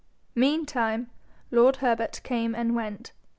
[0.33, 1.11] Meantime
[1.51, 3.11] lord Herbert came and went.